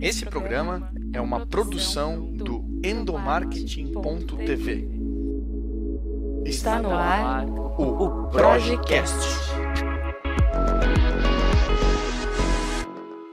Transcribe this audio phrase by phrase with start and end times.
[0.00, 4.88] Esse programa é uma produção do endomarketing.tv.
[6.44, 9.12] Está no ar o Projecast.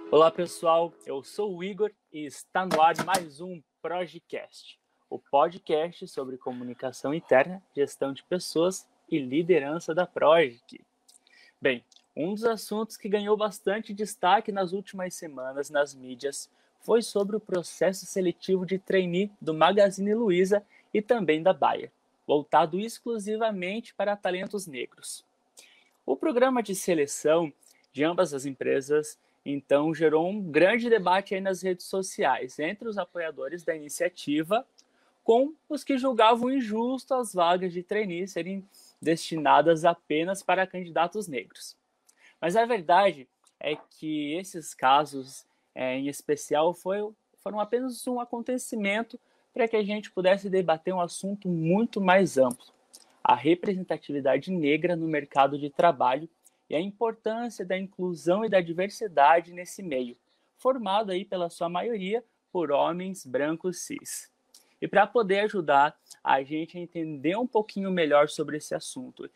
[0.09, 6.07] Olá pessoal, eu sou o Igor e está no ar mais um Projecast, o podcast
[6.07, 10.83] sobre comunicação interna, gestão de pessoas e liderança da Project.
[11.61, 11.83] Bem,
[12.15, 17.39] um dos assuntos que ganhou bastante destaque nas últimas semanas nas mídias foi sobre o
[17.39, 21.91] processo seletivo de trainee do Magazine Luiza e também da Bayer,
[22.25, 25.25] voltado exclusivamente para talentos negros.
[26.05, 27.51] O programa de seleção
[27.91, 33.63] de ambas as empresas então gerou um grande debate nas redes sociais entre os apoiadores
[33.63, 34.65] da iniciativa
[35.23, 38.63] com os que julgavam injusto as vagas de trainee serem
[39.01, 41.75] destinadas apenas para candidatos negros.
[42.41, 43.27] Mas a verdade
[43.59, 46.99] é que esses casos, é, em especial, foi,
[47.37, 49.19] foram apenas um acontecimento
[49.53, 52.65] para que a gente pudesse debater um assunto muito mais amplo:
[53.23, 56.29] a representatividade negra no mercado de trabalho
[56.69, 60.17] e a importância da inclusão e da diversidade nesse meio,
[60.57, 64.31] formado aí pela sua maioria por homens brancos cis.
[64.81, 69.29] E para poder ajudar a gente a entender um pouquinho melhor sobre esse assunto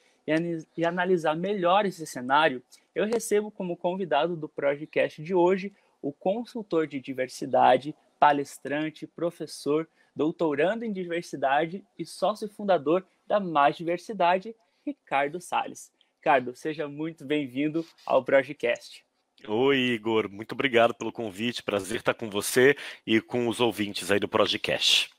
[0.77, 2.61] e, analisar melhor esse cenário,
[2.99, 10.83] eu recebo como convidado do podcast de hoje o consultor de diversidade, palestrante, professor, doutorando
[10.83, 14.53] em diversidade e sócio fundador da Mais Diversidade,
[14.85, 15.93] Ricardo Sales.
[16.17, 19.05] Ricardo, seja muito bem-vindo ao podcast.
[19.47, 21.63] Oi, Igor, muito obrigado pelo convite.
[21.63, 22.75] Prazer estar com você
[23.07, 25.09] e com os ouvintes aí do podcast.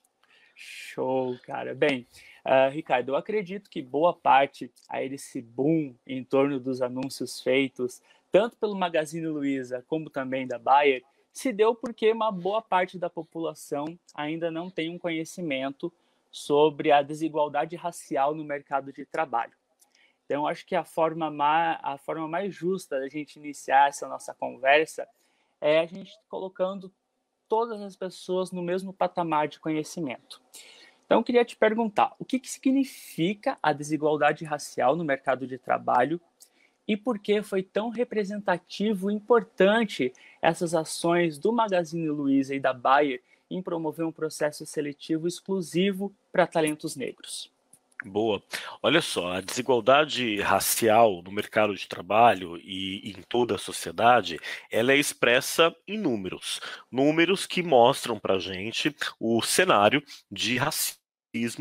[0.55, 1.75] Show, cara.
[1.75, 2.07] Bem,
[2.45, 8.01] Uh, Ricardo, eu acredito que boa parte a esse boom em torno dos anúncios feitos,
[8.33, 13.11] tanto pelo Magazine Luiza como também da Bayer, se deu porque uma boa parte da
[13.11, 15.93] população ainda não tem um conhecimento
[16.31, 19.53] sobre a desigualdade racial no mercado de trabalho.
[20.25, 24.33] Então, acho que a forma, mais, a forma mais justa da gente iniciar essa nossa
[24.33, 25.09] conversa
[25.61, 26.93] é a gente colocando
[27.49, 30.41] todas as pessoas no mesmo patamar de conhecimento.
[31.11, 35.59] Então, eu queria te perguntar: o que, que significa a desigualdade racial no mercado de
[35.59, 36.21] trabalho
[36.87, 42.73] e por que foi tão representativo e importante essas ações do Magazine Luiza e da
[42.73, 43.21] Bayer
[43.51, 47.51] em promover um processo seletivo exclusivo para talentos negros?
[48.05, 48.41] Boa.
[48.81, 54.39] Olha só, a desigualdade racial no mercado de trabalho e em toda a sociedade,
[54.71, 56.61] ela é expressa em números.
[56.91, 61.00] Números que mostram para gente o cenário de racismo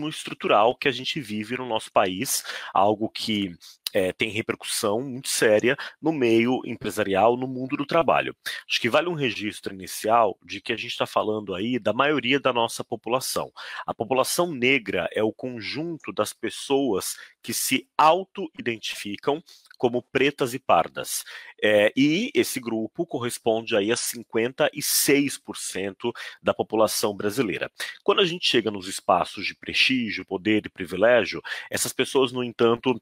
[0.10, 2.44] estrutural que a gente vive no nosso país,
[2.74, 3.56] algo que
[3.94, 8.36] é, tem repercussão muito séria no meio empresarial, no mundo do trabalho.
[8.68, 12.40] Acho que vale um registro inicial de que a gente está falando aí da maioria
[12.40, 13.52] da nossa população.
[13.86, 19.42] A população negra é o conjunto das pessoas que se auto-identificam
[19.78, 21.24] como pretas e pardas.
[21.64, 26.12] É, e esse grupo corresponde aí a 56%
[26.42, 27.72] da população brasileira.
[28.04, 33.02] Quando a gente chega nos espaços de prestígio, poder e privilégio, essas pessoas, no entanto,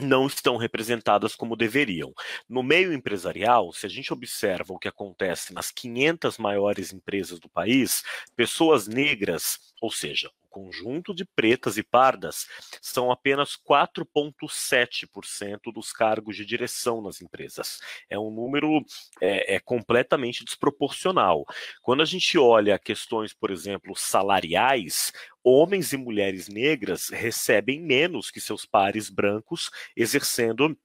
[0.00, 2.12] não estão representadas como deveriam.
[2.48, 7.48] No meio empresarial, se a gente observa o que acontece nas 500 maiores empresas do
[7.48, 8.02] país,
[8.36, 12.46] pessoas negras, ou seja, conjunto de pretas e pardas
[12.82, 17.80] são apenas 4,7% dos cargos de direção nas empresas.
[18.10, 18.84] É um número
[19.20, 21.46] é, é, completamente desproporcional.
[21.80, 25.12] Quando a gente olha questões, por exemplo, salariais,
[25.42, 30.76] homens e mulheres negras recebem menos que seus pares brancos, exercendo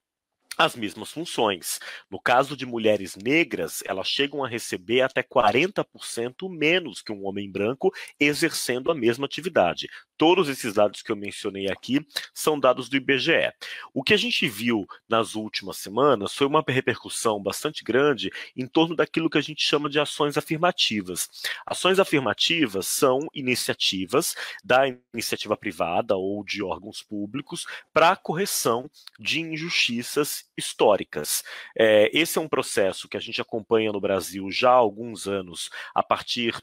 [0.58, 1.80] as mesmas funções.
[2.10, 7.52] No caso de mulheres negras, elas chegam a receber até 40% menos que um homem
[7.52, 9.88] branco exercendo a mesma atividade.
[10.18, 13.52] Todos esses dados que eu mencionei aqui são dados do IBGE.
[13.94, 18.96] O que a gente viu nas últimas semanas foi uma repercussão bastante grande em torno
[18.96, 21.30] daquilo que a gente chama de ações afirmativas.
[21.66, 24.84] Ações afirmativas são iniciativas da
[25.14, 28.90] iniciativa privada ou de órgãos públicos para a correção
[29.20, 31.44] de injustiças históricas.
[31.78, 35.70] É, esse é um processo que a gente acompanha no Brasil já há alguns anos,
[35.94, 36.56] a partir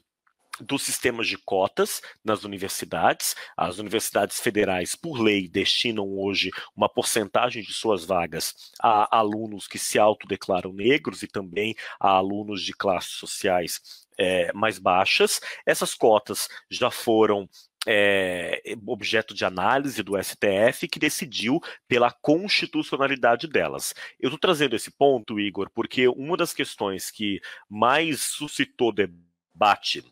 [0.59, 3.35] dos sistemas de cotas nas universidades.
[3.57, 9.79] As universidades federais, por lei, destinam hoje uma porcentagem de suas vagas a alunos que
[9.79, 15.41] se autodeclaram negros e também a alunos de classes sociais é, mais baixas.
[15.65, 17.49] Essas cotas já foram
[17.85, 23.93] é, objeto de análise do STF que decidiu pela constitucionalidade delas.
[24.19, 30.03] Eu estou trazendo esse ponto, Igor, porque uma das questões que mais suscitou debate debate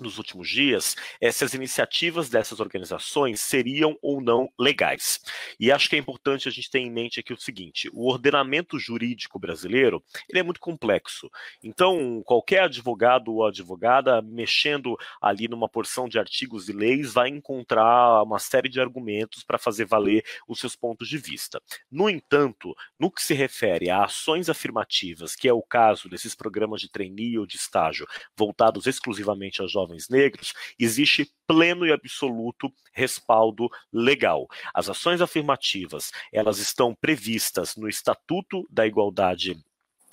[0.00, 5.20] nos últimos dias é se as iniciativas dessas organizações seriam ou não legais.
[5.58, 8.78] E acho que é importante a gente ter em mente aqui o seguinte: o ordenamento
[8.78, 11.30] jurídico brasileiro ele é muito complexo.
[11.62, 18.22] Então, qualquer advogado ou advogada mexendo ali numa porção de artigos e leis vai encontrar
[18.22, 21.60] uma série de argumentos para fazer valer os seus pontos de vista.
[21.90, 26.80] No entanto, no que se refere a ações afirmativas, que é o caso desses programas
[26.80, 28.06] de trainee ou de estágio
[28.36, 34.46] voltados exclusivamente a jovens jovens negros, existe pleno e absoluto respaldo legal.
[34.72, 39.62] As ações afirmativas, elas estão previstas no Estatuto da Igualdade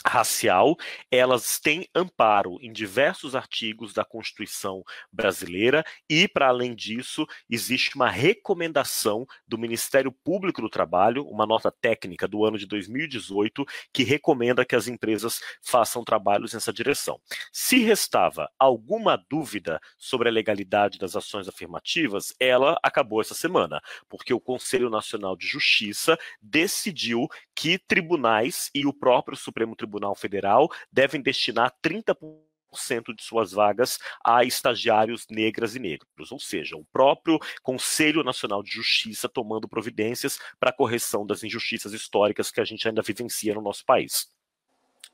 [0.06, 0.76] racial,
[1.10, 8.10] elas têm amparo em diversos artigos da Constituição brasileira e, para além disso, existe uma
[8.10, 14.66] recomendação do Ministério Público do Trabalho, uma nota técnica do ano de 2018, que recomenda
[14.66, 17.20] que as empresas façam trabalhos nessa direção.
[17.52, 24.34] Se restava alguma dúvida sobre a legalidade das ações afirmativas, ela acabou essa semana, porque
[24.34, 27.28] o Conselho Nacional de Justiça decidiu
[27.62, 32.34] que tribunais e o próprio Supremo Tribunal Federal devem destinar 30%
[33.16, 38.72] de suas vagas a estagiários negras e negros, ou seja, o próprio Conselho Nacional de
[38.72, 43.62] Justiça tomando providências para a correção das injustiças históricas que a gente ainda vivencia no
[43.62, 44.34] nosso país.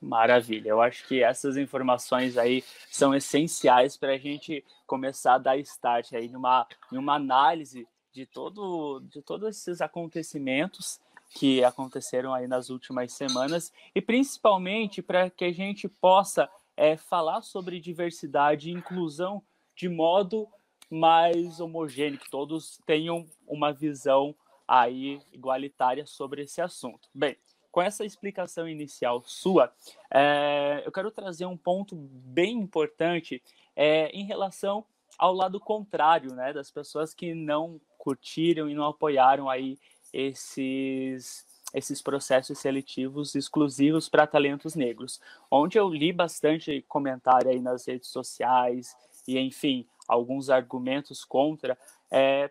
[0.00, 5.58] Maravilha, eu acho que essas informações aí são essenciais para a gente começar a dar
[5.58, 10.98] start aí numa, numa análise de, todo, de todos esses acontecimentos
[11.30, 17.42] que aconteceram aí nas últimas semanas e principalmente para que a gente possa é, falar
[17.42, 19.42] sobre diversidade e inclusão
[19.74, 20.48] de modo
[20.90, 24.34] mais homogêneo, que todos tenham uma visão
[24.66, 27.08] aí igualitária sobre esse assunto.
[27.14, 27.36] Bem,
[27.70, 29.72] com essa explicação inicial sua,
[30.10, 33.42] é, eu quero trazer um ponto bem importante
[33.76, 34.84] é, em relação
[35.18, 39.78] ao lado contrário, né, das pessoas que não curtiram e não apoiaram aí
[40.18, 45.20] esses esses processos seletivos exclusivos para talentos negros,
[45.50, 51.76] onde eu li bastante comentário aí nas redes sociais e, enfim, alguns argumentos contra,
[52.10, 52.50] é,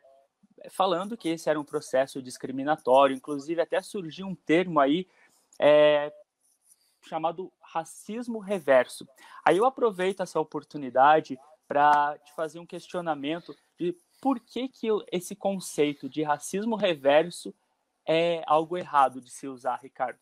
[0.69, 5.08] falando que esse era um processo discriminatório, inclusive até surgiu um termo aí
[5.58, 6.14] é,
[7.02, 9.08] chamado racismo reverso.
[9.44, 15.36] Aí eu aproveito essa oportunidade para te fazer um questionamento de por que, que esse
[15.36, 17.54] conceito de racismo reverso
[18.06, 20.19] é algo errado de se usar, Ricardo?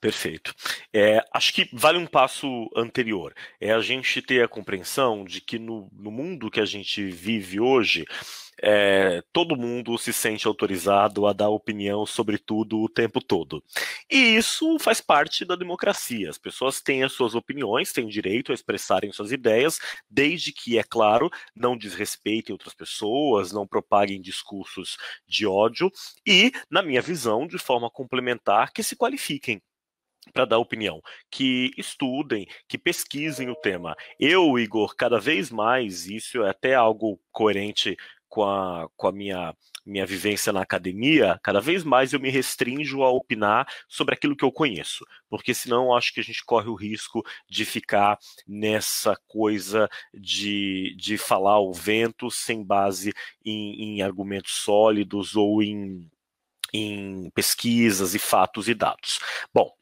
[0.00, 0.54] Perfeito.
[0.94, 3.34] É, acho que vale um passo anterior.
[3.60, 7.58] É a gente ter a compreensão de que no, no mundo que a gente vive
[7.58, 8.06] hoje,
[8.62, 13.62] é, todo mundo se sente autorizado a dar opinião sobre tudo o tempo todo.
[14.08, 16.30] E isso faz parte da democracia.
[16.30, 20.84] As pessoas têm as suas opiniões, têm direito a expressarem suas ideias, desde que, é
[20.84, 24.96] claro, não desrespeitem outras pessoas, não propaguem discursos
[25.26, 25.90] de ódio
[26.24, 29.60] e, na minha visão, de forma complementar, que se qualifiquem
[30.32, 31.00] para dar opinião,
[31.30, 33.96] que estudem, que pesquisem o tema.
[34.18, 37.96] Eu, Igor, cada vez mais, isso é até algo coerente
[38.28, 39.54] com a, com a minha,
[39.86, 44.44] minha vivência na academia, cada vez mais eu me restringo a opinar sobre aquilo que
[44.44, 49.88] eu conheço, porque senão acho que a gente corre o risco de ficar nessa coisa
[50.12, 53.12] de, de falar o vento sem base
[53.44, 56.06] em, em argumentos sólidos ou em,
[56.72, 59.18] em pesquisas e fatos e dados.
[59.52, 59.72] Bom,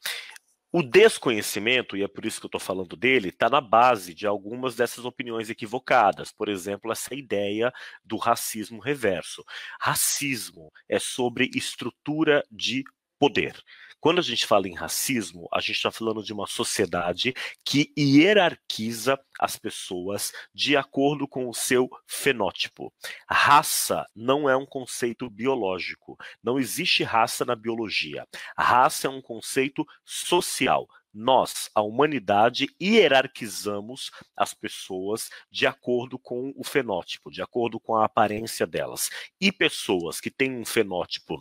[0.71, 4.27] o desconhecimento, e é por isso que eu estou falando dele, está na base de
[4.27, 6.31] algumas dessas opiniões equivocadas.
[6.31, 9.43] Por exemplo, essa ideia do racismo reverso.
[9.79, 12.83] Racismo é sobre estrutura de
[13.17, 13.55] poder.
[13.99, 17.33] Quando a gente fala em racismo, a gente está falando de uma sociedade
[17.65, 22.93] que hierarquiza as pessoas de acordo com o seu fenótipo.
[23.27, 26.15] Raça não é um conceito biológico.
[26.43, 28.25] Não existe raça na biologia.
[28.55, 30.87] raça é um conceito social.
[31.11, 38.05] Nós, a humanidade, hierarquizamos as pessoas de acordo com o fenótipo, de acordo com a
[38.05, 39.09] aparência delas.
[39.41, 41.35] E pessoas que têm um fenótipo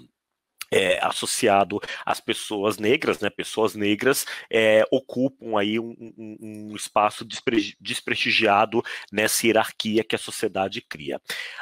[0.71, 3.31] é, associado às pessoas negras, né?
[3.31, 6.37] Pessoas negras é, ocupam aí um, um,
[6.71, 8.83] um espaço despre desprestigiado
[9.13, 11.21] nessa hierarquia que a sociedade cria.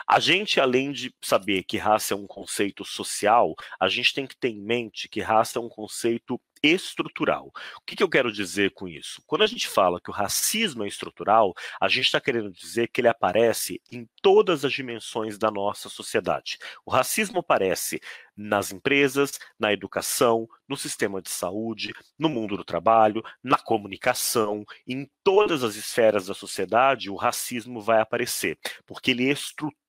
[0.08, 4.36] A gente, além de saber que raça é um conceito social, a gente tem que
[4.36, 7.46] ter em mente que raça é um conceito estrutural.
[7.76, 9.22] O que, que, eu quero dizer com isso?
[9.26, 13.00] Quando a gente fala que o racismo é estrutural, a gente está querendo dizer que
[13.00, 16.58] ele aparece em todas as dimensões da nossa sociedade.
[16.84, 18.00] O racismo aparece
[18.36, 25.08] nas empresas, na educação, no sistema de saúde, no mundo do trabalho, na comunicação, em
[25.22, 29.83] todas as esferas da sociedade, o racismo vai aparecer, porque ele estrutura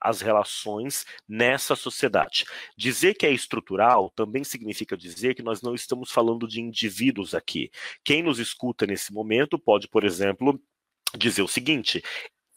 [0.00, 2.44] as relações nessa sociedade.
[2.76, 7.70] Dizer que é estrutural também significa dizer que nós não estamos falando de indivíduos aqui.
[8.04, 10.60] Quem nos escuta nesse momento pode, por exemplo,
[11.16, 12.02] dizer o seguinte: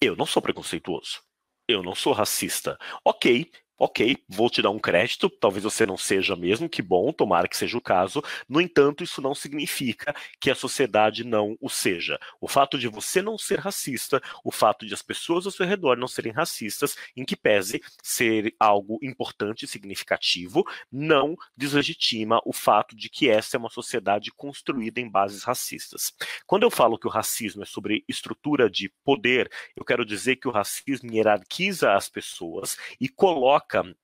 [0.01, 1.21] eu não sou preconceituoso.
[1.67, 2.77] Eu não sou racista.
[3.05, 3.49] Ok,
[3.83, 7.57] ok, vou te dar um crédito, talvez você não seja mesmo, que bom, tomara que
[7.57, 8.23] seja o caso.
[8.47, 12.17] No entanto, isso não significa que a sociedade não o seja.
[12.39, 15.97] O fato de você não ser racista, o fato de as pessoas ao seu redor
[15.97, 22.95] não serem racistas, em que pese ser algo importante e significativo, não deslegitima o fato
[22.95, 26.13] de que essa é uma sociedade construída em bases racistas.
[26.47, 30.47] Quando eu falo que o racismo é sobre estrutura de poder, eu quero dizer que
[30.47, 33.95] o racismo hierarquiza as pessoas e coloca coloca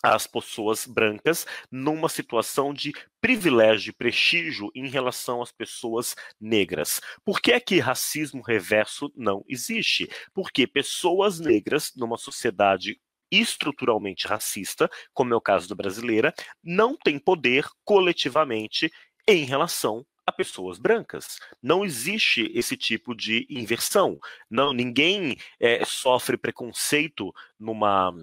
[0.00, 7.00] as pessoas brancas numa situação de privilégio e prestígio em relação às pessoas negras.
[7.24, 10.08] Por que é que racismo reverso não existe?
[10.32, 16.32] Porque pessoas negras numa sociedade estruturalmente racista, como é o caso da brasileira,
[16.62, 18.90] não têm poder coletivamente
[19.26, 21.38] em relação a pessoas brancas.
[21.60, 24.18] Não existe esse tipo de inversão.
[24.48, 28.14] Não, ninguém é, sofre preconceito numa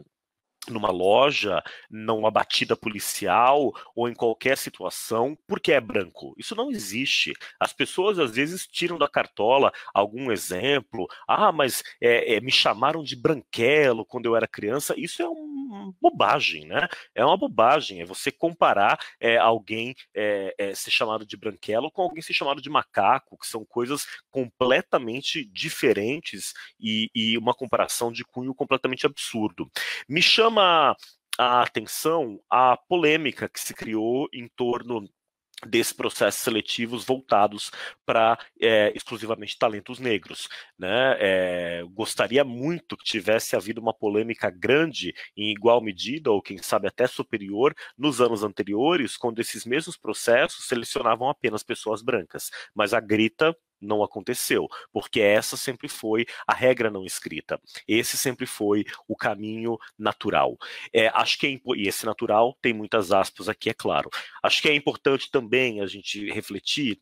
[0.70, 6.34] numa loja, numa batida policial ou em qualquer situação, porque é branco.
[6.38, 7.34] Isso não existe.
[7.60, 11.08] As pessoas às vezes tiram da cartola algum exemplo.
[11.28, 14.94] Ah, mas é, é, me chamaram de branquelo quando eu era criança.
[14.98, 16.88] Isso é uma bobagem, né?
[17.14, 18.02] É uma bobagem.
[18.02, 22.62] É você comparar é, alguém é, é, ser chamado de branquelo com alguém ser chamado
[22.62, 29.70] de macaco, que são coisas completamente diferentes e, e uma comparação de cunho completamente absurdo.
[30.08, 30.96] Me chama chama
[31.38, 35.06] a atenção a polêmica que se criou em torno
[35.68, 37.72] desses processos seletivos voltados
[38.06, 40.48] para é, exclusivamente talentos negros.
[40.78, 41.16] Né?
[41.20, 46.88] É, gostaria muito que tivesse havido uma polêmica grande em igual medida, ou quem sabe
[46.88, 52.50] até superior, nos anos anteriores, quando esses mesmos processos selecionavam apenas pessoas brancas.
[52.74, 57.60] Mas a grita não aconteceu, porque essa sempre foi a regra não escrita.
[57.88, 60.58] Esse sempre foi o caminho natural.
[60.94, 64.10] É, acho que é, e esse natural tem muitas aspas aqui, é claro.
[64.44, 67.00] Acho que é importante também a gente refletir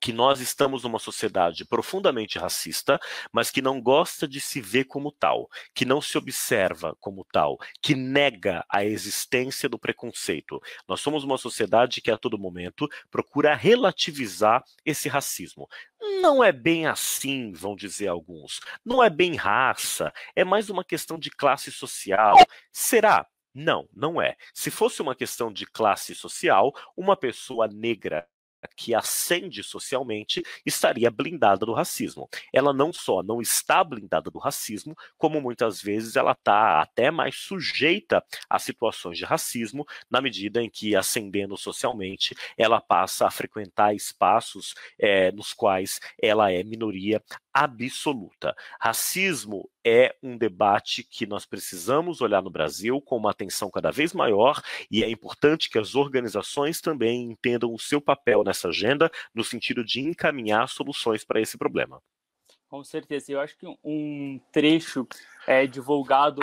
[0.00, 3.00] que nós estamos numa sociedade profundamente racista,
[3.32, 7.58] mas que não gosta de se ver como tal, que não se observa como tal,
[7.82, 10.60] que nega a existência do preconceito.
[10.88, 15.68] Nós somos uma sociedade que a todo momento procura relativizar esse racismo.
[16.20, 18.60] Não é bem assim, vão dizer alguns.
[18.84, 22.36] Não é bem raça, é mais uma questão de classe social.
[22.72, 23.26] Será?
[23.54, 24.36] Não, não é.
[24.52, 28.26] Se fosse uma questão de classe social, uma pessoa negra
[28.76, 32.28] que ascende socialmente estaria blindada do racismo.
[32.52, 37.36] Ela não só não está blindada do racismo, como muitas vezes ela está até mais
[37.36, 43.94] sujeita a situações de racismo, na medida em que, ascendendo socialmente, ela passa a frequentar
[43.94, 47.22] espaços é, nos quais ela é minoria
[47.54, 48.56] absoluta.
[48.80, 54.12] Racismo é um debate que nós precisamos olhar no Brasil com uma atenção cada vez
[54.12, 59.44] maior e é importante que as organizações também entendam o seu papel nessa agenda no
[59.44, 62.02] sentido de encaminhar soluções para esse problema.
[62.68, 63.30] Com certeza.
[63.30, 65.06] Eu acho que um trecho
[65.46, 66.40] é, divulgado,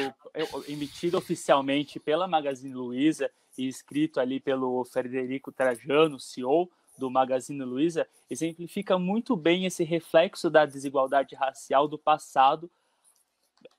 [0.66, 6.72] emitido oficialmente pela Magazine Luiza e escrito ali pelo Frederico Trajano, CEO
[7.02, 12.70] do Magazine Luiza exemplifica muito bem esse reflexo da desigualdade racial do passado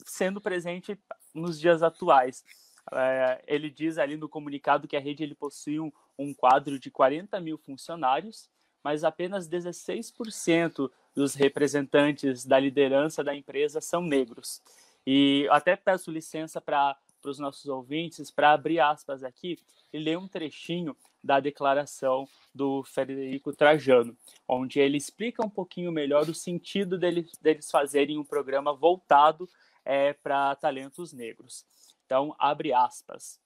[0.05, 0.99] sendo presente
[1.33, 2.45] nos dias atuais.
[2.93, 6.91] É, ele diz ali no comunicado que a rede ele possui um, um quadro de
[6.91, 8.51] 40 mil funcionários,
[8.83, 14.61] mas apenas 16% dos representantes da liderança da empresa são negros.
[15.07, 16.97] E até peço licença para
[17.31, 19.59] os nossos ouvintes para abrir aspas aqui
[19.93, 24.17] e ler um trechinho da declaração do Frederico Trajano,
[24.49, 29.49] onde ele explica um pouquinho melhor o sentido deles, deles fazerem um programa voltado
[29.85, 31.65] é, para talentos negros.
[32.05, 33.41] Então, abre aspas.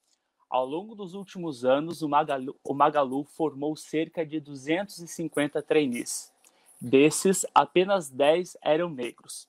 [0.49, 6.31] Ao longo dos últimos anos, o Magalu, o Magalu formou cerca de 250 trainees.
[6.79, 9.47] Desses, apenas 10 eram negros.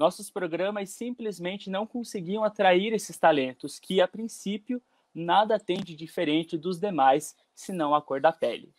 [0.00, 4.80] Nossos programas simplesmente não conseguiam atrair esses talentos, que, a princípio,
[5.14, 8.72] nada tem de diferente dos demais, senão a cor da pele.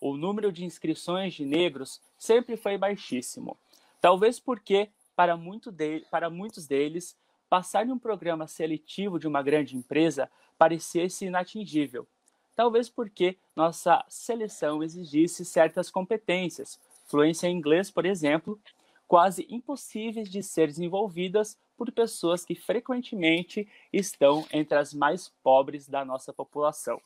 [0.00, 3.56] o número de inscrições de negros sempre foi baixíssimo.
[4.00, 7.16] Talvez porque, para, muito de, para muitos deles,
[7.48, 12.08] passar em um programa seletivo de uma grande empresa parecesse inatingível.
[12.56, 18.60] Talvez porque nossa seleção exigisse certas competências, fluência em inglês, por exemplo,
[19.06, 26.04] quase impossíveis de ser desenvolvidas por pessoas que frequentemente estão entre as mais pobres da
[26.04, 27.00] nossa população.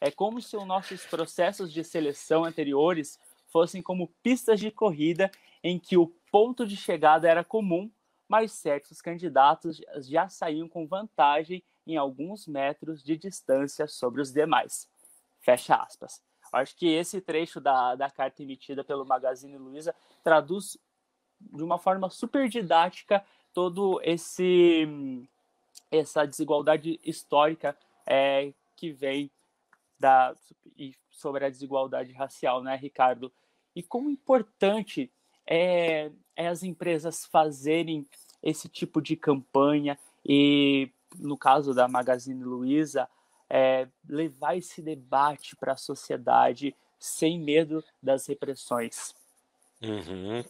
[0.00, 3.18] É como se os nossos processos de seleção anteriores
[3.48, 5.30] fossem como pistas de corrida
[5.62, 7.90] em que o ponto de chegada era comum,
[8.28, 14.88] mas certos candidatos já saíam com vantagem em alguns metros de distância sobre os demais.
[15.40, 16.22] Fecha aspas.
[16.52, 20.76] Acho que esse trecho da, da carta emitida pelo Magazine Luiza traduz
[21.40, 25.26] de uma forma super didática todo esse
[25.90, 29.30] essa desigualdade histórica é, que vem
[29.98, 30.34] da
[30.76, 33.32] e sobre a desigualdade racial, né, Ricardo?
[33.74, 35.10] E como importante
[35.46, 38.06] é, é as empresas fazerem
[38.42, 43.08] esse tipo de campanha e, no caso da Magazine Luiza,
[43.48, 49.14] é, levar esse debate para a sociedade sem medo das repressões.
[49.82, 50.44] Uhum.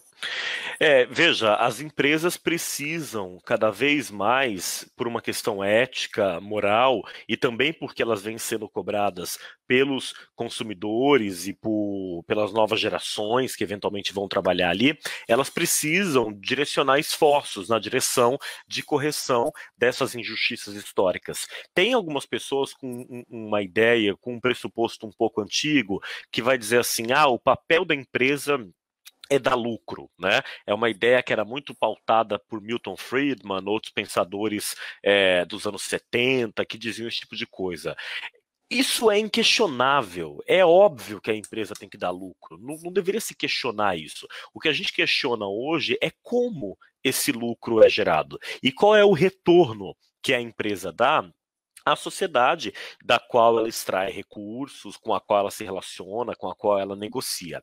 [0.79, 7.73] É, veja, as empresas precisam cada vez mais, por uma questão ética, moral, e também
[7.73, 14.29] porque elas vêm sendo cobradas pelos consumidores e por, pelas novas gerações que eventualmente vão
[14.29, 21.47] trabalhar ali, elas precisam direcionar esforços na direção de correção dessas injustiças históricas.
[21.75, 26.81] Tem algumas pessoas com uma ideia, com um pressuposto um pouco antigo, que vai dizer
[26.81, 28.59] assim: ah, o papel da empresa
[29.31, 30.43] é dar lucro, né?
[30.67, 35.83] É uma ideia que era muito pautada por Milton Friedman, outros pensadores é, dos anos
[35.83, 37.97] 70 que diziam esse tipo de coisa.
[38.69, 40.43] Isso é inquestionável.
[40.47, 42.59] É óbvio que a empresa tem que dar lucro.
[42.59, 44.27] Não, não, deveria se questionar isso.
[44.53, 49.05] O que a gente questiona hoje é como esse lucro é gerado e qual é
[49.05, 51.23] o retorno que a empresa dá
[51.87, 52.75] a sociedade
[53.05, 56.97] da qual ela extrai recursos, com a qual ela se relaciona, com a qual ela
[56.97, 57.63] negocia.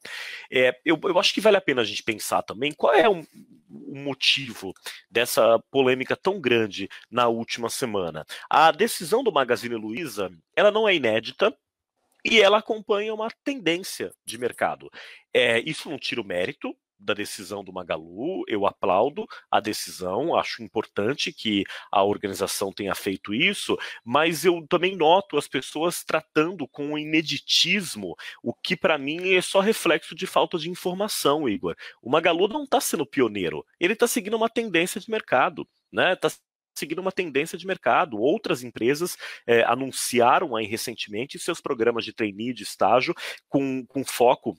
[0.49, 3.21] É, eu, eu, acho que vale a pena a gente pensar também qual é o,
[3.69, 4.73] o motivo
[5.11, 8.25] dessa polêmica tão grande na última semana.
[8.49, 11.53] A decisão do Magazine Luiza, ela não é inédita,
[12.25, 14.89] e ela acompanha uma tendência de mercado.
[15.33, 20.63] É, isso não tira o mérito, da decisão do Magalu, eu aplaudo a decisão, acho
[20.63, 26.97] importante que a organização tenha feito isso, mas eu também noto as pessoas tratando com
[26.97, 31.75] ineditismo, o que para mim é só reflexo de falta de informação, Igor.
[32.01, 36.15] O Magalu não está sendo pioneiro, ele está seguindo uma tendência de mercado, né?
[36.15, 36.29] Tá
[36.75, 38.19] seguindo uma tendência de mercado.
[38.19, 43.13] Outras empresas é, anunciaram aí recentemente seus programas de trainee, de estágio,
[43.47, 44.57] com, com foco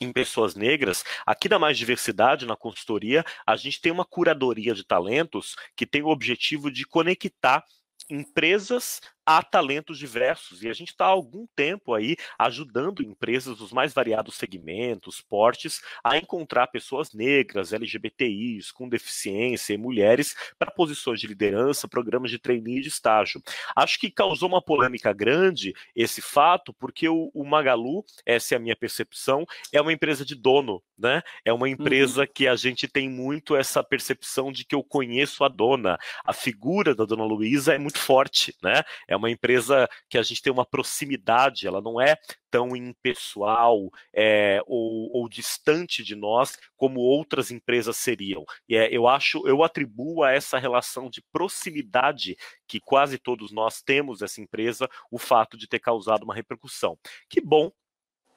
[0.00, 4.84] em pessoas negras, aqui na Mais Diversidade, na consultoria, a gente tem uma curadoria de
[4.84, 7.64] talentos que tem o objetivo de conectar
[8.10, 13.72] empresas há talentos diversos e a gente está há algum tempo aí ajudando empresas dos
[13.72, 21.20] mais variados segmentos, portes, a encontrar pessoas negras, LGBTIs, com deficiência e mulheres para posições
[21.20, 23.42] de liderança, programas de trainee e de estágio.
[23.76, 28.60] Acho que causou uma polêmica grande esse fato, porque o, o Magalu, essa é a
[28.60, 31.22] minha percepção, é uma empresa de dono, né?
[31.44, 32.28] É uma empresa uhum.
[32.32, 35.98] que a gente tem muito essa percepção de que eu conheço a dona.
[36.24, 38.82] A figura da dona Luísa é muito forte, né?
[39.12, 42.16] É uma empresa que a gente tem uma proximidade, ela não é
[42.50, 48.44] tão impessoal é, ou, ou, distante de nós como outras empresas seriam.
[48.68, 53.80] E é, eu acho, eu atribuo a essa relação de proximidade que quase todos nós
[53.80, 56.98] temos essa empresa, o fato de ter causado uma repercussão.
[57.28, 57.70] Que bom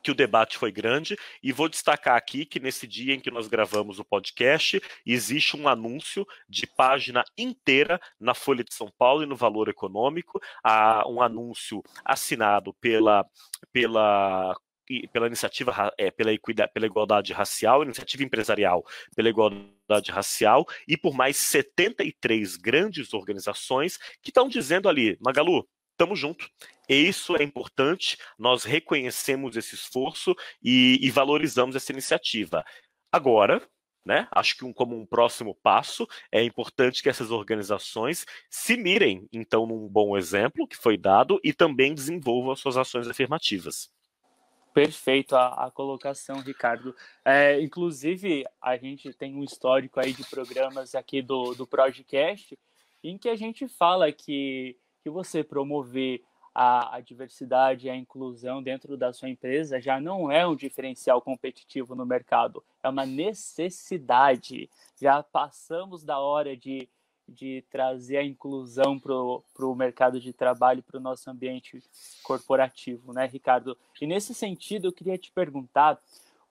[0.05, 3.47] que o debate foi grande e vou destacar aqui que nesse dia em que nós
[3.47, 9.25] gravamos o podcast, existe um anúncio de página inteira na Folha de São Paulo e
[9.25, 10.39] no Valor Econômico,
[11.07, 13.25] um anúncio assinado pela,
[13.73, 14.55] pela
[15.11, 21.15] pela iniciativa é, pela, equidade, pela igualdade racial, iniciativa empresarial pela igualdade racial e por
[21.15, 26.49] mais 73 grandes organizações que estão dizendo ali, Magalu, estamos junto.
[26.87, 32.63] Isso é importante, nós reconhecemos esse esforço e, e valorizamos essa iniciativa.
[33.11, 33.61] Agora,
[34.05, 34.27] né?
[34.31, 39.65] Acho que um, como um próximo passo é importante que essas organizações se mirem, então,
[39.65, 43.89] num bom exemplo que foi dado e também desenvolvam suas ações afirmativas.
[44.75, 46.95] Perfeito a, a colocação, Ricardo.
[47.23, 52.55] É, inclusive, a gente tem um histórico aí de programas aqui do, do Projecast
[53.03, 58.63] em que a gente fala que que você promover a, a, diversidade e a inclusão
[58.63, 64.67] dentro da sua empresa já não é um diferencial competitivo no mercado, é uma necessidade.
[64.99, 66.89] Já passamos da hora de,
[67.29, 71.83] de trazer a inclusão para o mercado de trabalho, para o nosso ambiente
[72.23, 73.77] corporativo, né, Ricardo?
[74.01, 76.01] E nesse sentido, eu queria te perguntar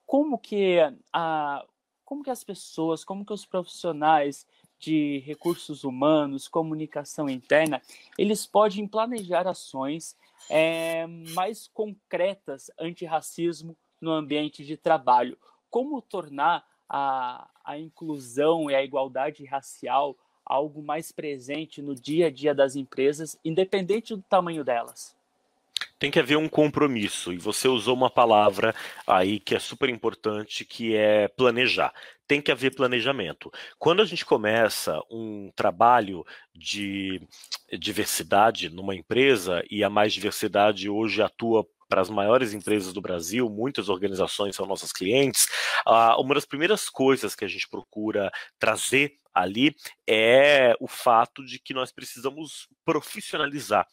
[0.05, 0.77] como que,
[1.11, 1.65] a,
[2.05, 4.47] como que as pessoas, como que os profissionais
[4.79, 7.81] de recursos humanos, comunicação interna,
[8.17, 10.15] eles podem planejar ações
[10.49, 15.37] é, mais concretas anti-racismo no ambiente de trabalho.
[15.69, 22.31] Como tornar a, a inclusão e a igualdade racial algo mais presente no dia a
[22.31, 25.14] dia das empresas, independente do tamanho delas?
[25.97, 27.31] Tem que haver um compromisso.
[27.31, 28.75] E você usou uma palavra
[29.07, 31.93] aí que é super importante, que é planejar.
[32.27, 33.51] Tem que haver planejamento.
[33.77, 37.21] Quando a gente começa um trabalho de
[37.79, 43.47] diversidade numa empresa, e a mais diversidade hoje atua para as maiores empresas do Brasil,
[43.47, 45.47] muitas organizações são nossas clientes,
[46.17, 49.75] uma das primeiras coisas que a gente procura trazer ali
[50.07, 53.85] é o fato de que nós precisamos profissionalizar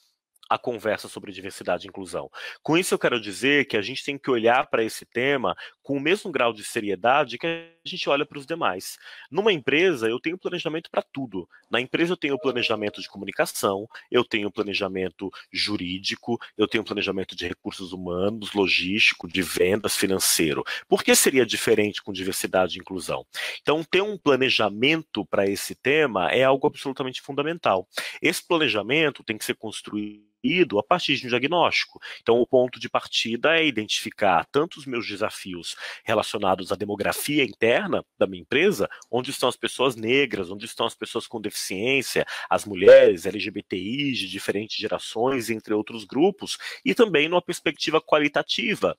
[0.54, 2.30] a conversa sobre diversidade e inclusão.
[2.62, 5.96] Com isso, eu quero dizer que a gente tem que olhar para esse tema com
[5.96, 8.98] o mesmo grau de seriedade que a gente olha para os demais.
[9.30, 11.48] Numa empresa, eu tenho planejamento para tudo.
[11.70, 17.46] Na empresa, eu tenho planejamento de comunicação, eu tenho planejamento jurídico, eu tenho planejamento de
[17.46, 20.64] recursos humanos, logístico, de vendas, financeiro.
[20.88, 23.26] Por que seria diferente com diversidade e inclusão?
[23.60, 27.88] Então, ter um planejamento para esse tema é algo absolutamente fundamental.
[28.20, 32.00] Esse planejamento tem que ser construído a partir de um diagnóstico.
[32.20, 35.71] Então, o ponto de partida é identificar tanto os meus desafios
[36.04, 40.94] relacionados à demografia interna da minha empresa, onde estão as pessoas negras, onde estão as
[40.94, 47.42] pessoas com deficiência, as mulheres, LGBTI de diferentes gerações, entre outros grupos, e também numa
[47.42, 48.96] perspectiva qualitativa,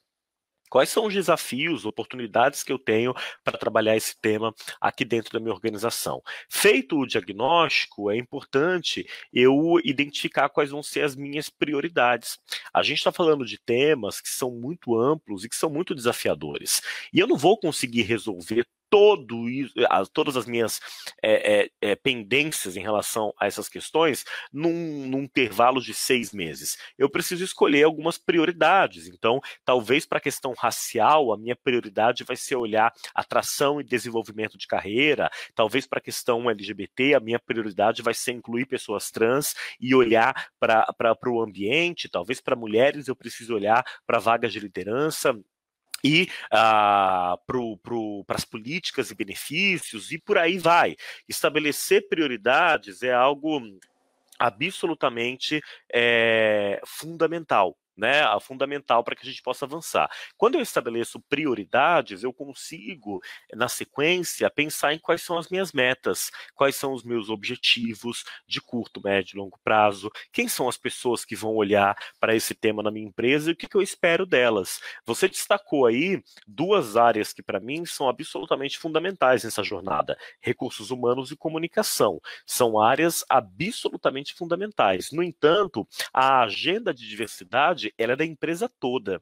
[0.74, 5.40] Quais são os desafios, oportunidades que eu tenho para trabalhar esse tema aqui dentro da
[5.40, 6.20] minha organização?
[6.50, 12.40] Feito o diagnóstico, é importante eu identificar quais vão ser as minhas prioridades.
[12.74, 16.82] A gente está falando de temas que são muito amplos e que são muito desafiadores.
[17.14, 19.74] E eu não vou conseguir resolver todo isso,
[20.14, 20.80] todas as minhas
[21.24, 26.78] é, é, é, pendências em relação a essas questões num, num, intervalo de seis meses.
[26.96, 29.08] Eu preciso escolher algumas prioridades.
[29.08, 34.60] Então, talvez para a questão racial, a minha prioridade vai ser olhar atração e desenvolvimento
[34.60, 35.32] de carreira.
[35.56, 40.50] Talvez para a questão LGBT, a minha prioridade vai ser incluir pessoas trans e olhar
[40.60, 42.08] para o ambiente.
[42.08, 45.36] Talvez para mulheres eu preciso olhar para vagas de liderança
[46.04, 50.96] e ah, para as políticas e benefícios e por aí vai.
[51.28, 53.62] Estabelecer prioridades é algo
[54.40, 55.62] absolutamente
[55.94, 60.10] é, fundamental né, a fundamental para que a gente possa avançar.
[60.38, 63.22] Quando eu estabeleço prioridades, eu consigo,
[63.54, 68.62] na sequência, pensar em quais são as minhas metas, quais são os meus objetivos de
[68.62, 72.84] curto, médio e longo prazo, quem são as pessoas que vão olhar para esse tema
[72.84, 74.80] na minha empresa e o que, que eu espero delas.
[75.06, 81.32] Você destacou aí duas áreas que, para mim, são absolutamente fundamentais nessa jornada: recursos humanos
[81.32, 82.22] e comunicação.
[82.46, 85.12] São áreas absolutamente fundamentais.
[85.12, 89.22] No entanto, a agenda de diversidade ela é da empresa toda.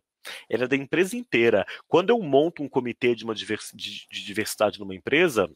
[0.49, 1.65] Ela é da empresa inteira.
[1.87, 5.49] Quando eu monto um comitê de uma divers, de, de diversidade numa empresa,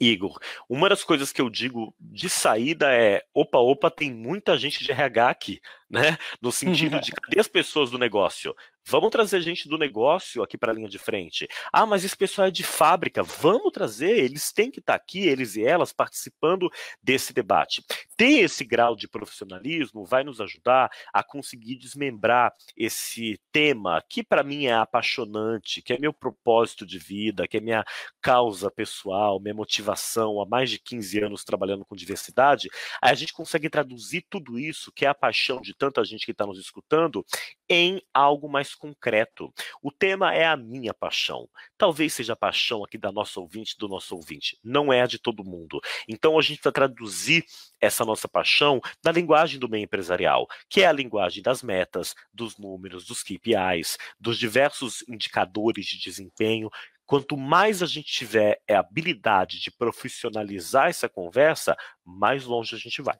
[0.00, 4.84] Igor, uma das coisas que eu digo de saída é: opa, opa, tem muita gente
[4.84, 5.60] de RH aqui,
[5.94, 6.18] né?
[6.42, 8.54] No sentido de cadê as pessoas do negócio?
[8.86, 11.48] Vamos trazer gente do negócio aqui para a linha de frente.
[11.72, 13.22] Ah, mas esse pessoal é de fábrica.
[13.22, 16.68] Vamos trazer, eles têm que estar tá aqui, eles e elas, participando
[17.02, 17.82] desse debate.
[18.14, 24.42] Ter esse grau de profissionalismo vai nos ajudar a conseguir desmembrar esse tema, que para
[24.42, 27.84] mim é apaixonante, que é meu propósito de vida, que é minha
[28.20, 32.68] causa pessoal, minha motivação há mais de 15 anos trabalhando com diversidade.
[33.00, 36.46] A gente consegue traduzir tudo isso, que é a paixão de tanta gente que está
[36.46, 37.24] nos escutando,
[37.68, 39.52] em algo mais concreto.
[39.82, 41.46] O tema é a minha paixão.
[41.76, 44.58] Talvez seja a paixão aqui da nossa ouvinte, do nosso ouvinte.
[44.64, 45.80] Não é a de todo mundo.
[46.08, 47.44] Então a gente vai traduzir
[47.78, 52.56] essa nossa paixão na linguagem do meio empresarial, que é a linguagem das metas, dos
[52.56, 56.70] números, dos KPIs, dos diversos indicadores de desempenho
[57.06, 63.02] Quanto mais a gente tiver a habilidade de profissionalizar essa conversa, mais longe a gente
[63.02, 63.18] vai.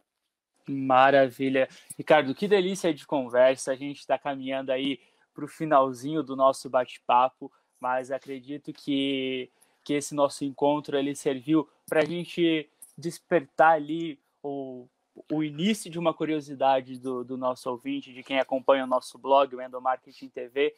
[0.68, 1.68] Maravilha.
[1.96, 3.72] Ricardo, que delícia de conversa.
[3.72, 5.00] A gente está caminhando aí
[5.34, 9.50] para o finalzinho do nosso bate-papo, mas acredito que,
[9.82, 14.88] que esse nosso encontro ele serviu para a gente despertar ali o,
[15.30, 19.54] o início de uma curiosidade do, do nosso ouvinte, de quem acompanha o nosso blog,
[19.54, 20.74] o Endomarketing TV,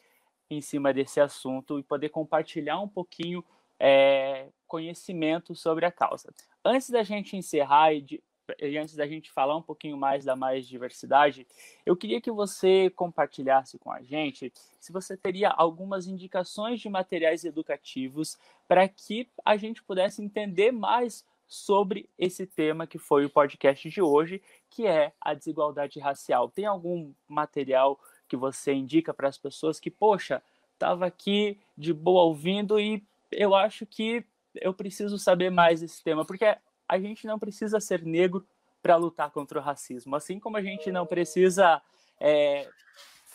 [0.49, 3.43] em cima desse assunto e poder compartilhar um pouquinho
[3.79, 6.33] é, conhecimento sobre a causa.
[6.63, 8.23] Antes da gente encerrar e, de,
[8.59, 11.47] e antes da gente falar um pouquinho mais da mais diversidade,
[11.85, 17.43] eu queria que você compartilhasse com a gente se você teria algumas indicações de materiais
[17.43, 23.89] educativos para que a gente pudesse entender mais sobre esse tema que foi o podcast
[23.89, 26.49] de hoje, que é a desigualdade racial.
[26.49, 32.23] Tem algum material que você indica para as pessoas que, poxa, estava aqui de boa
[32.23, 36.55] ouvindo e eu acho que eu preciso saber mais desse tema, porque
[36.87, 38.47] a gente não precisa ser negro
[38.81, 41.81] para lutar contra o racismo, assim como a gente não precisa
[42.19, 42.69] é,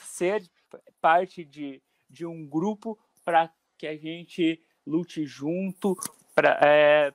[0.01, 0.49] ser
[1.01, 5.97] parte de, de um grupo para que a gente lute junto
[6.35, 7.13] pra, é,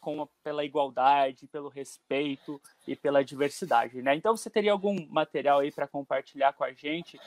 [0.00, 4.14] com, pela igualdade, pelo respeito e pela diversidade, né?
[4.16, 7.18] Então, você teria algum material aí para compartilhar com a gente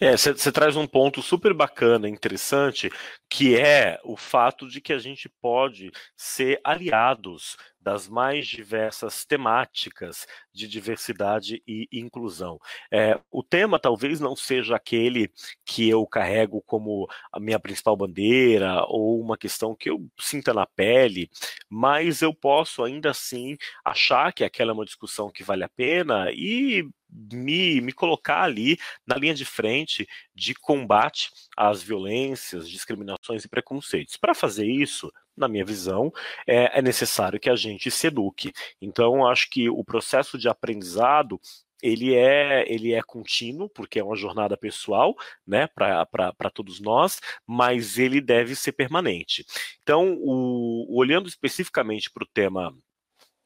[0.00, 2.90] é, você traz um ponto super bacana, interessante,
[3.30, 10.26] que é o fato de que a gente pode ser aliados das mais diversas temáticas
[10.52, 12.58] de diversidade e inclusão.
[12.90, 15.30] É, o tema talvez não seja aquele
[15.66, 20.66] que eu carrego como a minha principal bandeira ou uma questão que eu sinta na
[20.66, 21.30] pele,
[21.68, 26.30] mas eu posso ainda assim achar que aquela é uma discussão que vale a pena
[26.32, 33.48] e me, me colocar ali na linha de frente de combate às violências, discriminações e
[33.48, 34.16] preconceitos.
[34.16, 36.12] Para fazer isso, na minha visão,
[36.46, 38.52] é, é necessário que a gente se eduque.
[38.80, 41.40] Então, acho que o processo de aprendizado
[41.82, 45.14] ele é, ele é contínuo, porque é uma jornada pessoal,
[45.46, 49.44] né, para todos nós, mas ele deve ser permanente.
[49.82, 52.74] Então, o, olhando especificamente para o tema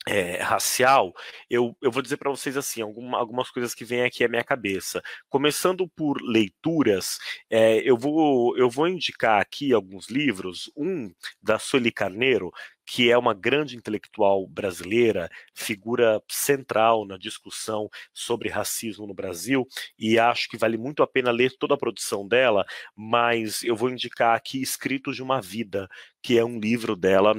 [0.09, 1.13] é, racial,
[1.51, 4.43] eu, eu vou dizer para vocês assim, alguma, algumas coisas que vêm aqui à minha
[4.43, 5.03] cabeça.
[5.29, 7.19] Começando por leituras,
[7.51, 12.51] é, eu, vou, eu vou indicar aqui alguns livros, um da Sueli Carneiro,
[12.87, 19.67] que é uma grande intelectual brasileira, figura central na discussão sobre racismo no Brasil,
[19.99, 22.65] e acho que vale muito a pena ler toda a produção dela,
[22.97, 25.87] mas eu vou indicar aqui Escritos de uma Vida,
[26.23, 27.35] que é um livro dela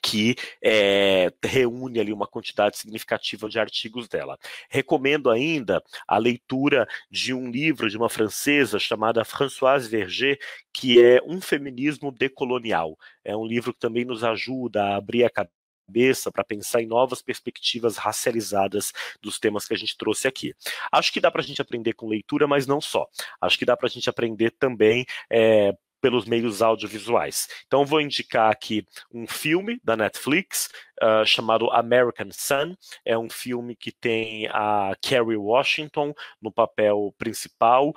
[0.00, 4.38] que é, reúne ali uma quantidade significativa de artigos dela.
[4.68, 10.38] Recomendo ainda a leitura de um livro de uma francesa chamada Françoise Verger,
[10.72, 12.98] que é Um Feminismo Decolonial.
[13.24, 17.22] É um livro que também nos ajuda a abrir a cabeça para pensar em novas
[17.22, 20.54] perspectivas racializadas dos temas que a gente trouxe aqui.
[20.90, 23.06] Acho que dá para a gente aprender com leitura, mas não só.
[23.40, 25.72] Acho que dá para a gente aprender também é,
[26.06, 27.48] pelos meios audiovisuais.
[27.66, 30.70] Então, vou indicar aqui um filme da Netflix
[31.02, 32.76] uh, chamado American Sun.
[33.04, 37.92] É um filme que tem a Kerry Washington no papel principal.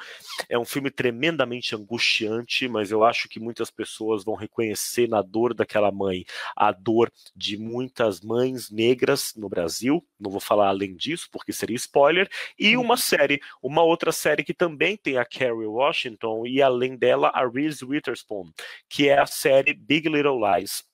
[0.50, 5.54] É um filme tremendamente angustiante, mas eu acho que muitas pessoas vão reconhecer na dor
[5.54, 10.06] daquela mãe a dor de muitas mães negras no Brasil.
[10.20, 12.30] Não vou falar além disso, porque seria spoiler.
[12.58, 12.98] E uma uhum.
[12.98, 17.86] série, uma outra série que também tem a Kerry Washington e além dela a Reese
[17.86, 18.52] Witherspoon,
[18.90, 20.89] que é a série Big Little Lies.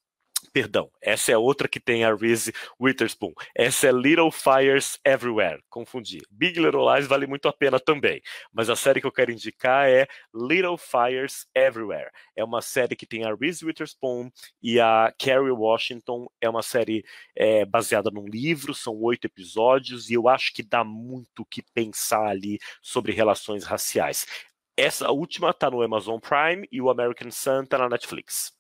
[0.51, 3.33] Perdão, essa é outra que tem a Reese Witherspoon.
[3.55, 5.61] Essa é Little Fires Everywhere.
[5.69, 6.21] Confundi.
[6.29, 8.21] Big Little Lies vale muito a pena também.
[8.51, 12.09] Mas a série que eu quero indicar é Little Fires Everywhere.
[12.35, 14.29] É uma série que tem a Reese Witherspoon
[14.61, 16.27] e a Kerry Washington.
[16.39, 17.03] É uma série
[17.35, 21.63] é, baseada num livro, são oito episódios, e eu acho que dá muito o que
[21.73, 24.25] pensar ali sobre relações raciais.
[24.77, 28.53] Essa última está no Amazon Prime e o American Sun está na Netflix.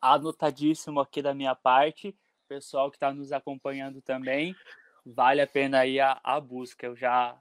[0.00, 2.16] Anotadíssimo aqui da minha parte.
[2.48, 4.56] Pessoal que está nos acompanhando também,
[5.04, 6.86] vale a pena aí a, a busca.
[6.86, 7.36] Eu já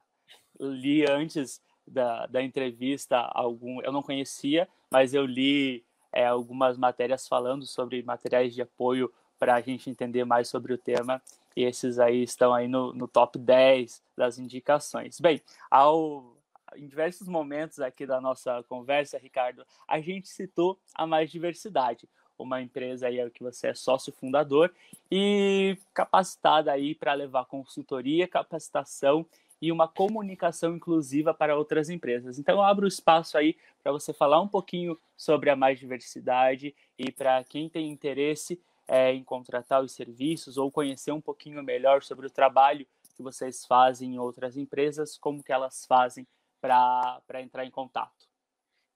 [0.60, 7.28] li antes da, da entrevista algum, eu não conhecia, mas eu li é, algumas matérias
[7.28, 11.22] falando sobre materiais de apoio para a gente entender mais sobre o tema.
[11.56, 15.20] E esses aí estão aí no, no top 10 das indicações.
[15.20, 16.36] Bem, ao
[16.76, 22.08] em diversos momentos aqui da nossa conversa, Ricardo, a gente citou a Mais Diversidade,
[22.40, 24.74] uma empresa aí que você é sócio fundador
[25.12, 29.26] e capacitada aí para levar consultoria, capacitação
[29.62, 32.40] e uma comunicação inclusiva para outras empresas.
[32.40, 37.12] Então eu abro espaço aí para você falar um pouquinho sobre a Mais Diversidade e
[37.12, 42.26] para quem tem interesse é, em contratar os serviços ou conhecer um pouquinho melhor sobre
[42.26, 46.26] o trabalho que vocês fazem em outras empresas, como que elas fazem
[46.62, 48.29] para entrar em contato?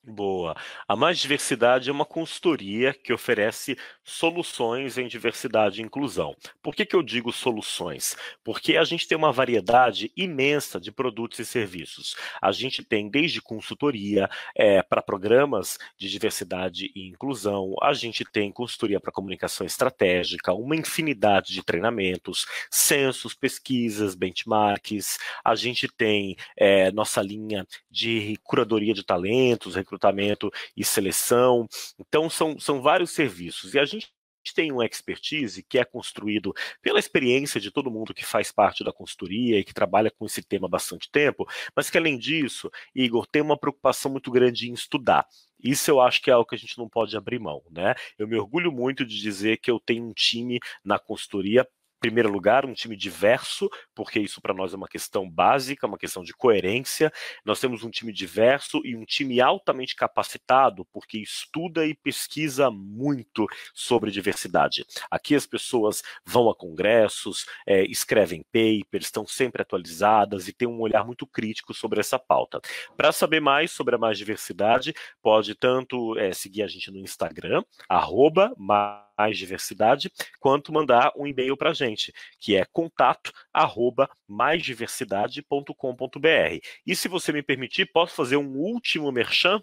[0.06, 0.54] Boa.
[0.86, 6.36] A Mais Diversidade é uma consultoria que oferece soluções em diversidade e inclusão.
[6.62, 8.14] Por que, que eu digo soluções?
[8.44, 12.18] Porque a gente tem uma variedade imensa de produtos e serviços.
[12.42, 18.52] A gente tem desde consultoria é, para programas de diversidade e inclusão, a gente tem
[18.52, 26.92] consultoria para comunicação estratégica, uma infinidade de treinamentos, censos, pesquisas, benchmarks, a gente tem é,
[26.92, 31.68] nossa linha de curadoria de talentos, recrutamento e seleção.
[32.00, 33.74] Então, são, são vários serviços.
[33.74, 34.12] E a gente
[34.56, 38.92] tem um expertise que é construído pela experiência de todo mundo que faz parte da
[38.92, 43.26] consultoria e que trabalha com esse tema há bastante tempo, mas que além disso, Igor,
[43.26, 45.26] tem uma preocupação muito grande em estudar.
[45.64, 47.96] Isso eu acho que é algo que a gente não pode abrir mão, né?
[48.18, 51.66] Eu me orgulho muito de dizer que eu tenho um time na consultoria
[52.04, 56.22] primeiro lugar, um time diverso, porque isso para nós é uma questão básica, uma questão
[56.22, 57.10] de coerência.
[57.46, 63.48] Nós temos um time diverso e um time altamente capacitado, porque estuda e pesquisa muito
[63.74, 64.86] sobre diversidade.
[65.10, 70.82] Aqui as pessoas vão a congressos, é, escrevem papers, estão sempre atualizadas e têm um
[70.82, 72.60] olhar muito crítico sobre essa pauta.
[72.98, 77.64] Para saber mais sobre a Mais Diversidade, pode tanto é, seguir a gente no Instagram,
[77.88, 79.03] arroba mais
[79.34, 86.60] diversidade, quanto mandar um e-mail para a gente, que é contato arroba maisdiversidade.com.br.
[86.86, 89.62] E se você me permitir, posso fazer um último merchan?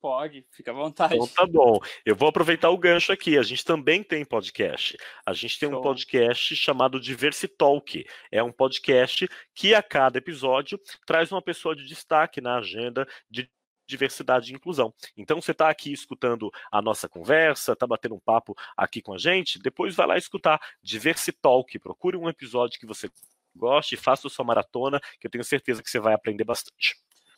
[0.00, 1.14] Pode, fica à vontade.
[1.14, 1.80] Então tá bom.
[2.04, 3.36] Eu vou aproveitar o gancho aqui.
[3.36, 4.96] A gente também tem podcast.
[5.24, 5.78] A gente tem Show.
[5.78, 8.06] um podcast chamado Diversitalk.
[8.30, 13.50] É um podcast que a cada episódio traz uma pessoa de destaque na agenda de
[13.86, 14.92] diversidade e inclusão.
[15.16, 19.18] Então, você está aqui escutando a nossa conversa, está batendo um papo aqui com a
[19.18, 23.10] gente, depois vai lá escutar Diversitalk, procure um episódio que você
[23.54, 26.96] goste, faça a sua maratona, que eu tenho certeza que você vai aprender bastante.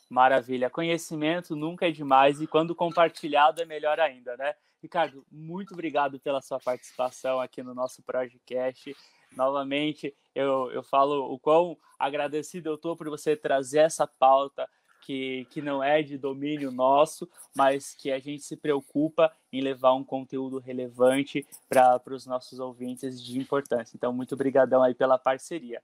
[0.09, 0.69] Maravilha.
[0.69, 4.55] Conhecimento nunca é demais e quando compartilhado é melhor ainda, né?
[4.81, 8.95] Ricardo, muito obrigado pela sua participação aqui no nosso podcast.
[9.35, 14.67] Novamente, eu, eu falo o quão agradecido eu estou por você trazer essa pauta
[15.01, 19.93] que, que não é de domínio nosso, mas que a gente se preocupa em levar
[19.93, 23.95] um conteúdo relevante para os nossos ouvintes de importância.
[23.95, 25.81] Então, muito obrigadão aí pela parceria.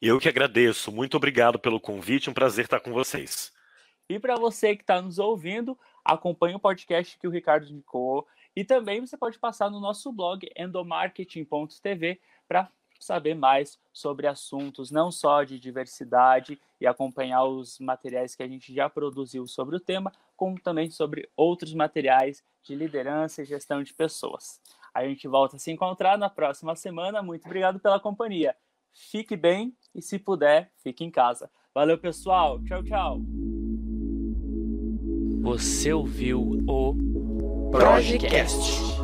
[0.00, 0.92] Eu que agradeço.
[0.92, 2.28] Muito obrigado pelo convite.
[2.28, 3.52] Um prazer estar com vocês.
[4.08, 8.26] E para você que está nos ouvindo, acompanhe o podcast que o Ricardo indicou.
[8.54, 15.10] E também você pode passar no nosso blog endomarketing.tv para saber mais sobre assuntos não
[15.10, 20.12] só de diversidade e acompanhar os materiais que a gente já produziu sobre o tema,
[20.36, 24.60] como também sobre outros materiais de liderança e gestão de pessoas.
[24.92, 27.22] A gente volta a se encontrar na próxima semana.
[27.22, 28.54] Muito obrigado pela companhia.
[28.92, 31.50] Fique bem e, se puder, fique em casa.
[31.74, 32.62] Valeu, pessoal.
[32.62, 33.20] Tchau, tchau.
[35.42, 39.03] Você ouviu o Projecast.